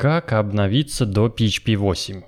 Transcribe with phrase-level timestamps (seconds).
[0.00, 2.22] Как обновиться до PHP 8?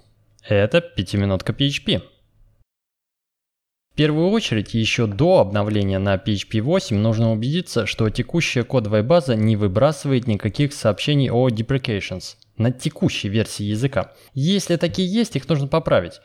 [0.47, 2.03] Это пятиминутка PHP.
[2.03, 9.37] В первую очередь, еще до обновления на PHP 8 нужно убедиться, что текущая кодовая база
[9.37, 14.13] не выбрасывает никаких сообщений о deprecations на текущей версии языка.
[14.35, 16.21] Если такие есть, их нужно поправить.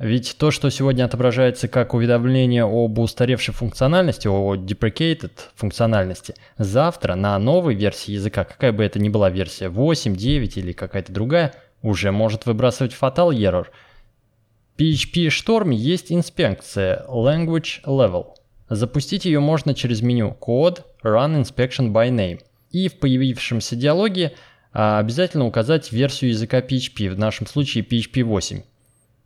[0.00, 7.38] Ведь то, что сегодня отображается как уведомление об устаревшей функциональности, о deprecated функциональности, завтра на
[7.38, 12.12] новой версии языка, какая бы это ни была версия, 8, 9 или какая-то другая, уже
[12.12, 13.66] может выбрасывать fatal error.
[14.74, 18.28] В PHP Storm есть инспекция Language Level.
[18.70, 22.40] Запустить ее можно через меню Code Run Inspection by Name.
[22.70, 24.32] И в появившемся диалоге
[24.72, 28.62] а, обязательно указать версию языка PHP, в нашем случае PHP 8.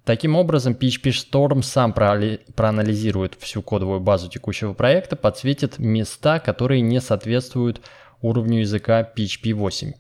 [0.05, 7.01] Таким образом, PHP Storm сам проанализирует всю кодовую базу текущего проекта, подсветит места, которые не
[7.01, 7.81] соответствуют
[8.21, 9.93] уровню языка PHP 8.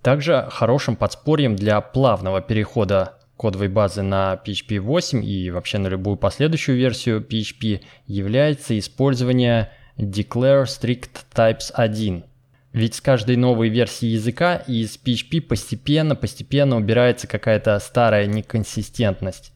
[0.00, 6.16] Также хорошим подспорьем для плавного перехода кодовой базы на PHP 8 и вообще на любую
[6.16, 12.24] последующую версию PHP является использование declare strict types 1.
[12.72, 19.52] Ведь с каждой новой версии языка из PHP постепенно-постепенно убирается какая-то старая неконсистентность.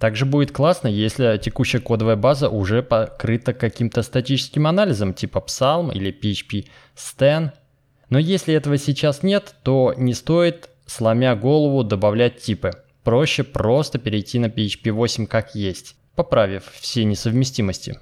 [0.00, 6.10] Также будет классно, если текущая кодовая база уже покрыта каким-то статическим анализом типа Psalm или
[6.10, 7.52] PHP Stan.
[8.08, 12.72] Но если этого сейчас нет, то не стоит, сломя голову, добавлять типы.
[13.04, 18.00] Проще просто перейти на PHP 8 как есть, поправив все несовместимости.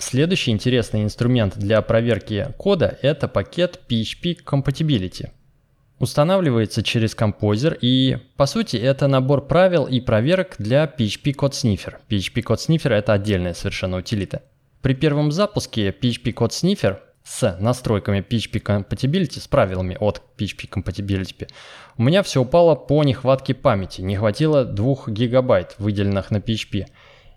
[0.00, 5.28] Следующий интересный инструмент для проверки кода– это пакет PHP Compatibility.
[5.98, 11.96] Устанавливается через композер и, по сути, это набор правил и проверок для PHP Code Sniffer.
[12.08, 14.42] PHP Code Sniffer– это отдельная совершенно утилита.
[14.80, 21.46] При первом запуске PHP Code Sniffer с настройками PHP Compatibility, с правилами от PHP Compatibility,
[21.98, 26.86] у меня все упало по нехватке памяти, не хватило 2 гигабайт, выделенных на PHP–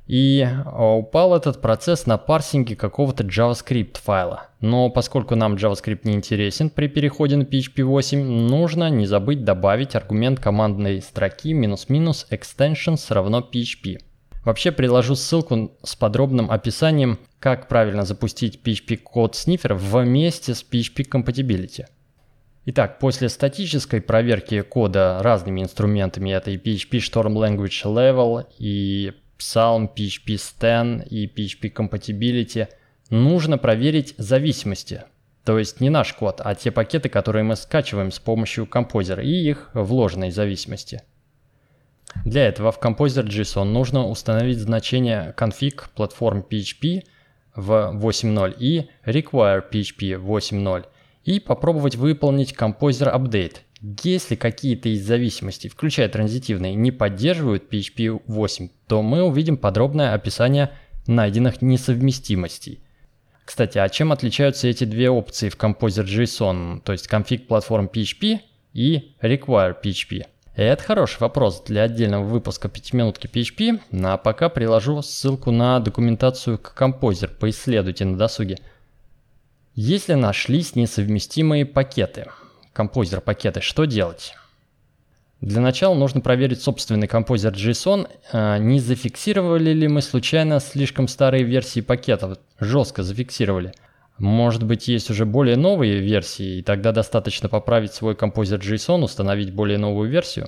[0.08, 4.48] и а, упал этот процесс на парсинге какого-то JavaScript файла.
[4.60, 9.96] Но поскольку нам JavaScript не интересен при переходе на PHP 8, нужно не забыть добавить
[9.96, 14.00] аргумент командной строки минус-минус extensions равно PHP.
[14.44, 21.08] Вообще приложу ссылку с подробным описанием, как правильно запустить PHP код снифер вместе с PHP
[21.10, 21.86] Compatibility.
[22.66, 29.90] Итак, после статической проверки кода разными инструментами, это и PHP Storm Language Level, и Psalm,
[29.94, 32.68] PHP Stan и PHP Compatibility,
[33.10, 35.04] нужно проверить зависимости.
[35.44, 39.32] То есть не наш код, а те пакеты, которые мы скачиваем с помощью композера и
[39.32, 41.04] их вложенной зависимости.
[42.26, 47.04] Для этого в Composer.json нужно установить значение config platform PHP
[47.56, 47.72] в
[48.02, 50.86] 8.0 и require PHP 8.0
[51.26, 58.70] и попробовать выполнить Composer Update если какие-то из зависимостей, включая транзитивные, не поддерживают PHP 8,
[58.88, 60.72] то мы увидим подробное описание
[61.06, 62.80] найденных несовместимостей.
[63.44, 68.40] Кстати, а чем отличаются эти две опции в Composer.json, то есть config platform PHP
[68.72, 70.28] и require PHP?
[70.56, 75.52] Это хороший вопрос для отдельного выпуска 5 минутки PHP, но ну, а пока приложу ссылку
[75.52, 78.60] на документацию к Composer, поисследуйте на досуге.
[79.76, 82.28] Если нашлись несовместимые пакеты–
[82.74, 84.34] композер пакеты, что делать?
[85.42, 91.44] Для начала нужно проверить собственный композер JSON, а, не зафиксировали ли мы случайно слишком старые
[91.44, 93.74] версии пакетов, жестко зафиксировали.
[94.18, 99.54] Может быть есть уже более новые версии, и тогда достаточно поправить свой композер JSON, установить
[99.54, 100.48] более новую версию.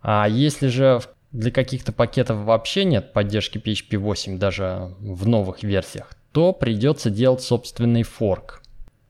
[0.00, 1.00] А если же
[1.30, 7.42] для каких-то пакетов вообще нет поддержки PHP 8 даже в новых версиях, то придется делать
[7.42, 8.62] собственный форк.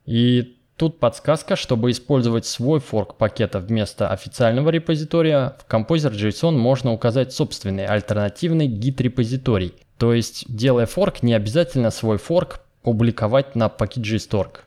[0.05, 7.33] И Тут подсказка, чтобы использовать свой форк пакета вместо официального репозитория, в Composer.json можно указать
[7.33, 9.75] собственный альтернативный git-репозиторий.
[9.97, 14.65] То есть, делая форк, не обязательно свой форк публиковать на package.org.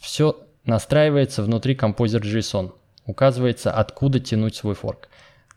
[0.00, 2.72] Все настраивается внутри Composer.json.
[3.06, 5.08] Указывается, откуда тянуть свой форк.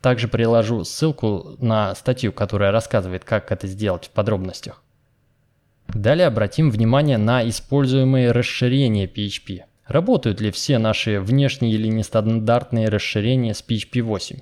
[0.03, 4.83] Также приложу ссылку на статью, которая рассказывает, как это сделать в подробностях.
[5.87, 9.63] Далее обратим внимание на используемые расширения PHP.
[9.87, 14.39] Работают ли все наши внешние или нестандартные расширения с PHP 8?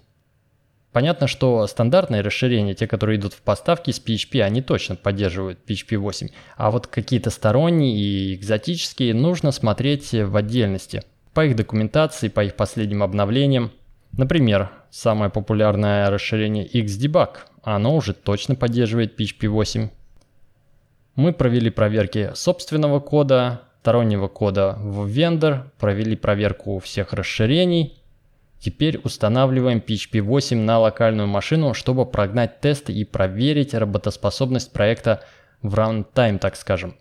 [0.93, 5.97] Понятно, что стандартные расширения, те, которые идут в поставке с PHP, они точно поддерживают PHP
[5.97, 6.29] 8.
[6.55, 11.01] А вот какие-то сторонние и экзотические нужно смотреть в отдельности.
[11.33, 13.71] По их документации, по их последним обновлениям.
[14.11, 19.89] Например, самое популярное расширение Xdebug, оно уже точно поддерживает PHP 8.
[21.15, 28.03] Мы провели проверки собственного кода, стороннего кода в вендор, провели проверку всех расширений
[28.63, 35.21] Теперь устанавливаем PHP 8 на локальную машину, чтобы прогнать тесты и проверить работоспособность проекта
[35.61, 36.95] в runtime, так скажем.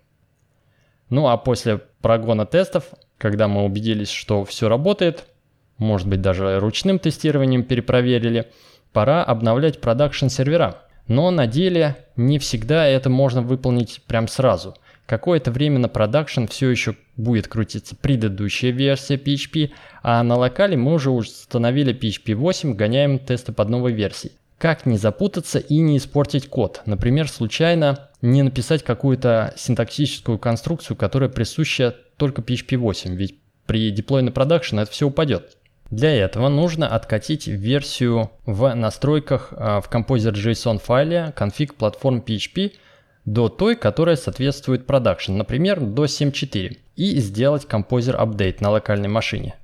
[1.09, 5.25] Ну а после прогона тестов, когда мы убедились, что все работает,
[5.77, 8.51] может быть даже ручным тестированием перепроверили,
[8.91, 10.81] пора обновлять production сервера.
[11.07, 14.75] Но на деле не всегда это можно выполнить прям сразу.
[15.05, 19.71] Какое-то время на production все еще будет крутиться предыдущая версия PHP,
[20.01, 24.33] а на локале мы уже установили PHP 8, гоняем тесты под новой версией.
[24.57, 26.81] Как не запутаться и не испортить код?
[26.85, 33.35] Например, случайно не написать какую-то синтаксическую конструкцию, которая присуща только PHP 8, ведь
[33.65, 35.57] при деплой на продакшн это все упадет.
[35.89, 42.71] Для этого нужно откатить версию в настройках а, в Composer.json файле config platform PHP
[43.25, 49.55] до той, которая соответствует продакшн, например, до 7.4, и сделать Composer Update на локальной машине.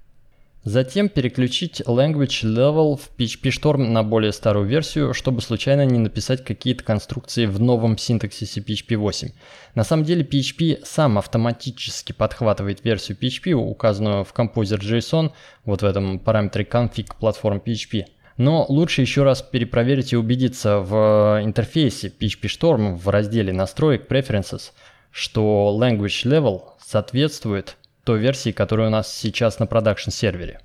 [0.65, 6.43] Затем переключить Language Level в PHP Storm на более старую версию, чтобы случайно не написать
[6.43, 9.29] какие-то конструкции в новом синтаксисе PHP 8.
[9.75, 15.31] На самом деле PHP сам автоматически подхватывает версию PHP, указанную в Composer.json,
[15.63, 18.05] вот в этом параметре config platform PHP.
[18.39, 24.71] Но лучше еще раз перепроверить и убедиться в интерфейсе PHP Storm в разделе настроек Preferences,
[25.11, 27.75] что Language Level соответствует
[28.05, 30.61] той версии, которая у нас сейчас на продакшн сервере.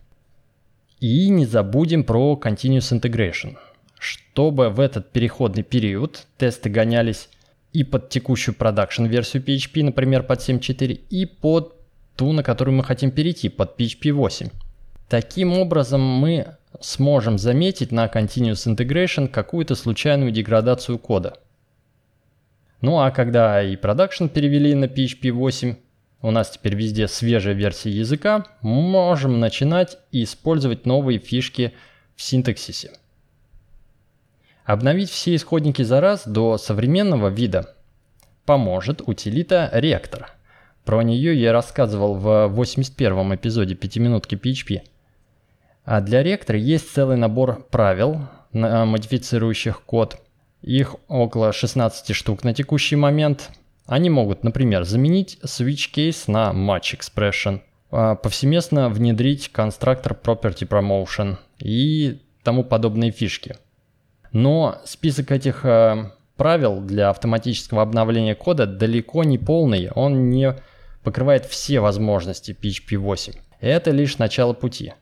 [1.01, 3.57] И не забудем про Continuous Integration,
[3.99, 7.29] чтобы в этот переходный период тесты гонялись
[7.73, 11.75] и под текущую продакшн версию PHP, например, под 7.4, и под
[12.15, 14.51] ту, на которую мы хотим перейти, под PHP 8.
[15.09, 21.39] Таким образом мы сможем заметить на Continuous Integration какую-то случайную деградацию кода.
[22.81, 25.77] Ну а когда и продакшн перевели на PHP 8,
[26.23, 31.75] у нас теперь везде свежая версия языка, можем начинать использовать новые фишки
[32.17, 32.93] в синтаксисе.
[34.65, 37.75] Обновить все исходники за раз до современного вида
[38.47, 40.27] поможет утилита Reactor.
[40.85, 44.83] Про нее я рассказывал в 81 эпизоде 5 минутки PHP.
[45.85, 50.17] А для ректора есть целый набор правил, модифицирующих код.
[50.63, 53.51] Их около 16 штук на текущий момент.
[53.87, 57.61] Они могут, например, заменить switch case на match expression,
[57.91, 63.57] а, повсеместно внедрить конструктор property promotion и тому подобные фишки.
[64.33, 70.57] Но список этих э, правил для автоматического обновления кода далеко не полный, он не
[71.03, 73.35] покрывает все возможности PHP 8.
[73.61, 74.95] Это лишь начало пути.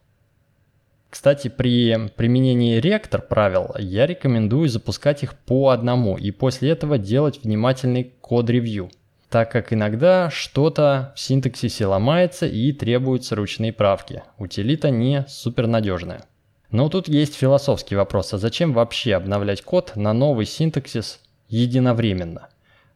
[1.13, 7.41] Кстати, при применении ректор правил я рекомендую запускать их по одному и после этого делать
[7.45, 8.91] внимательный код-ревью,
[9.29, 14.23] так как иногда что-то в синтаксисе ломается и требуются ручные правки.
[14.39, 16.25] Утилита не супернадежная.
[16.71, 22.49] Но тут есть философский вопрос, а зачем вообще обновлять код на новый синтаксис единовременно?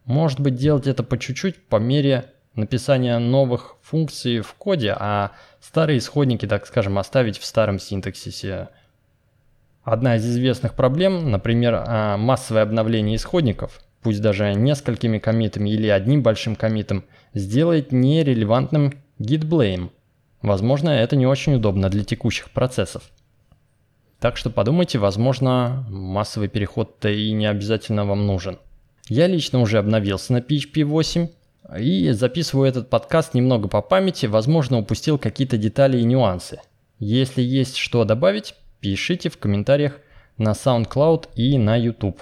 [0.05, 5.31] Может быть делать это по чуть-чуть по мере написания новых функций в коде, а
[5.61, 8.69] старые исходники, так скажем, оставить в старом синтаксисе.
[9.83, 16.23] Одна из известных проблем, например, а, массовое обновление исходников, пусть даже несколькими комитами или одним
[16.23, 19.91] большим комитом, сделает нерелевантным git blame.
[20.41, 23.03] Возможно, это не очень удобно для текущих процессов.
[24.19, 28.57] Так что подумайте, возможно, массовый переход-то и не обязательно вам нужен.
[29.09, 31.27] Я лично уже обновился на PHP 8,
[31.77, 36.61] и записываю этот подкаст немного по памяти, возможно, упустил какие-то детали и нюансы.
[36.99, 39.99] Если есть что добавить, пишите в комментариях
[40.37, 42.21] на SoundCloud и на YouTube.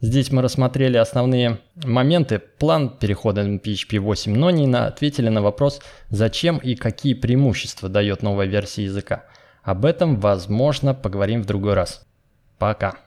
[0.00, 5.80] Здесь мы рассмотрели основные моменты, план перехода на PHP 8, но не ответили на вопрос,
[6.10, 9.24] зачем и какие преимущества дает новая версия языка.
[9.62, 12.06] Об этом, возможно, поговорим в другой раз.
[12.58, 13.05] Пока.